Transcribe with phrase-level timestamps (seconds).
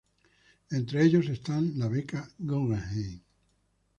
[0.71, 3.21] Entre ellos están la Beca Guggenheim.